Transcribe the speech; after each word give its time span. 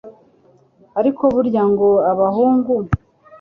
ariko 0.99 1.23
burya 1.33 1.63
ngo 1.71 1.89
abahungu 2.11 2.73